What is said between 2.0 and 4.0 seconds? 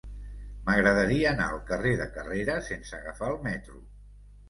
de Carrera sense agafar el metro.